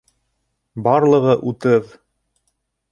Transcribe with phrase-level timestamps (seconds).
[0.89, 1.97] Барлығы утыҙ!